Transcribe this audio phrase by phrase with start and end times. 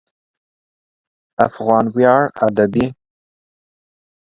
[1.47, 2.85] افغان ویاړ ادبي